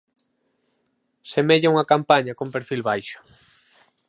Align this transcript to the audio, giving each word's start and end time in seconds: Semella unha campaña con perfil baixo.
Semella 1.31 1.71
unha 1.73 1.89
campaña 1.93 2.37
con 2.39 2.47
perfil 2.55 2.81
baixo. 2.89 3.19